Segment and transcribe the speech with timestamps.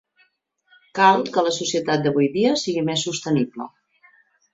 [0.99, 3.69] Cal que la societat d'avui dia sigui més sostenible.